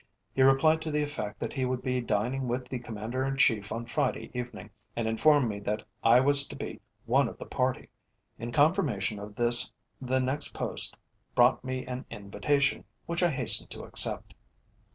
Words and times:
He 0.33 0.41
replied 0.41 0.81
to 0.81 0.89
the 0.89 1.03
effect 1.03 1.39
that 1.39 1.53
he 1.53 1.63
would 1.63 1.83
be 1.83 2.01
dining 2.01 2.47
with 2.47 2.67
the 2.67 2.79
Commander 2.79 3.23
in 3.23 3.37
Chief 3.37 3.71
on 3.71 3.85
Friday 3.85 4.31
evening, 4.33 4.71
and 4.95 5.07
informed 5.07 5.47
me 5.47 5.59
that 5.59 5.85
I 6.03 6.19
was 6.19 6.47
to 6.47 6.55
be 6.55 6.81
one 7.05 7.27
of 7.27 7.37
the 7.37 7.45
party. 7.45 7.87
In 8.39 8.51
confirmation 8.51 9.19
of 9.19 9.35
this 9.35 9.71
the 10.01 10.19
next 10.19 10.55
post 10.55 10.97
brought 11.35 11.63
me 11.63 11.85
an 11.85 12.05
invitation 12.09 12.83
which 13.05 13.21
I 13.21 13.29
hastened 13.29 13.69
to 13.69 13.83
accept. 13.83 14.33